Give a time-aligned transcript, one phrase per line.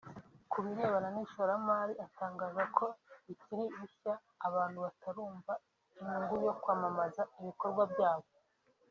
[0.51, 2.85] Ku birebana n’ishoramari atangaza ko
[3.25, 4.13] bikiri bishya
[4.47, 5.53] abantu batarumva
[5.97, 8.27] inyungu yo kwamamaza ibikorwa byabo